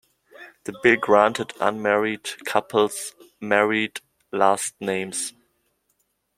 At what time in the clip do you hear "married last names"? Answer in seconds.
3.39-5.33